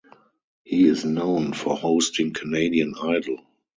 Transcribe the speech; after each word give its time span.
He 0.63 0.87
is 0.87 1.05
known 1.05 1.53
for 1.53 1.77
hosting 1.77 2.33
"Canadian 2.33 2.95
Idol". 2.99 3.37